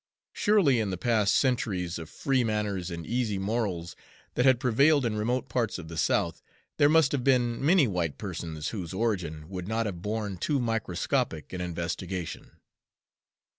[0.33, 3.95] Surely in the past centuries of free manners and easy morals
[4.33, 6.41] that had prevailed in remote parts of the South,
[6.77, 11.53] there must have been many white persons whose origin would not have borne too microscopic
[11.53, 12.49] an investigation.